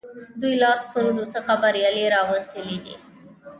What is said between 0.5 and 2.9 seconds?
له ستونزو څخه بریالي راوتلي